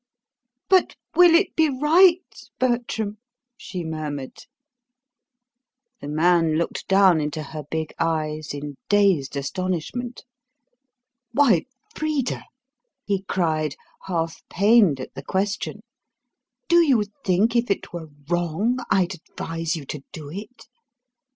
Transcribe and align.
"But 0.67 0.95
will 1.13 1.35
it 1.35 1.55
be 1.55 1.69
RIGHT, 1.69 2.49
Bertram?" 2.57 3.19
she 3.55 3.83
murmured. 3.83 4.45
The 5.99 6.07
man 6.07 6.55
looked 6.55 6.87
down 6.87 7.21
into 7.21 7.43
her 7.43 7.65
big 7.69 7.93
eyes 7.99 8.51
in 8.51 8.77
dazed 8.89 9.37
astonishment. 9.37 10.25
"Why, 11.33 11.65
Frida," 11.95 12.43
he 13.05 13.21
cried, 13.29 13.75
half 14.05 14.41
pained 14.49 14.99
at 14.99 15.13
the 15.13 15.23
question, 15.23 15.81
"do 16.67 16.77
you 16.81 17.03
think 17.23 17.55
if 17.55 17.69
it 17.69 17.93
were 17.93 18.07
WRONG 18.27 18.79
I'd 18.89 19.13
advise 19.29 19.75
you 19.75 19.85
to 19.85 20.01
do 20.11 20.31
it? 20.31 20.65